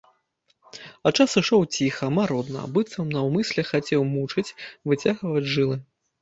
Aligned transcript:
А 1.09 1.09
час 1.17 1.35
ішоў 1.41 1.61
ціха, 1.75 2.09
марудна, 2.17 2.63
быццам 2.77 3.11
наўмысля 3.17 3.67
хацеў 3.69 4.01
мучыць, 4.15 4.47
выцягваць 4.91 5.47
жылы. 5.59 5.79